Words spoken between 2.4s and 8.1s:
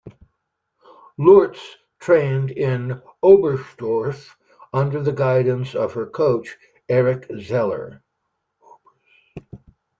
in Oberstdorf under the guidance of her coach, Erich Zeller.